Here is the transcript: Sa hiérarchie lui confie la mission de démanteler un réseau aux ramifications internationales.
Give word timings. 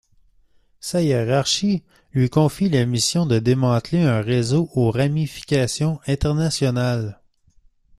Sa 0.79 1.03
hiérarchie 1.03 1.83
lui 2.11 2.27
confie 2.31 2.69
la 2.69 2.87
mission 2.87 3.27
de 3.27 3.37
démanteler 3.37 4.01
un 4.01 4.21
réseau 4.21 4.67
aux 4.73 4.89
ramifications 4.89 5.99
internationales. 6.07 7.21